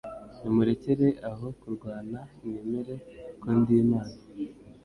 [0.39, 2.95] Nimurekere aho kurwana mwemere
[3.41, 4.15] ko ndi Imana